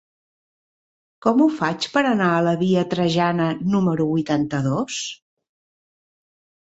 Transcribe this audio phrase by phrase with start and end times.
[1.25, 4.99] Com ho faig per anar a la via Trajana número vuitanta-dos?